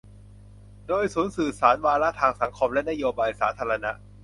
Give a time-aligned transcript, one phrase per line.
[0.87, 3.91] โดย ศูนย์สื่อสารวาระทางสังคมและนโยบายสาธารณะ